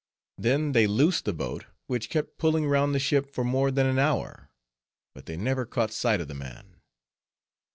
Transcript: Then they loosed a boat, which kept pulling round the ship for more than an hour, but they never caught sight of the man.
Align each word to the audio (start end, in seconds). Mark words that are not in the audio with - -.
Then 0.39 0.71
they 0.71 0.87
loosed 0.87 1.27
a 1.27 1.31
boat, 1.33 1.67
which 1.85 2.09
kept 2.09 2.39
pulling 2.39 2.65
round 2.67 2.95
the 2.95 2.99
ship 2.99 3.29
for 3.35 3.43
more 3.43 3.69
than 3.69 3.85
an 3.85 3.99
hour, 3.99 4.49
but 5.13 5.27
they 5.27 5.37
never 5.37 5.63
caught 5.63 5.91
sight 5.91 6.19
of 6.19 6.27
the 6.27 6.33
man. 6.33 6.77